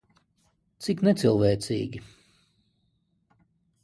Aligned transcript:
Cik 0.85 1.03
necilvēcīgi. 1.07 2.01